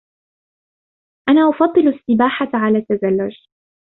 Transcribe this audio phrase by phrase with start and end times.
[1.29, 3.35] أنا أفضل السباحة على التزلج.